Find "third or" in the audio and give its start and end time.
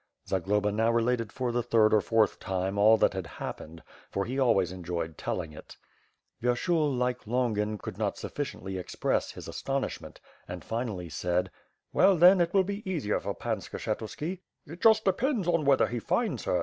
1.61-2.01